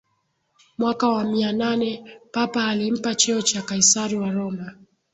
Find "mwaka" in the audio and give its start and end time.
0.77-1.09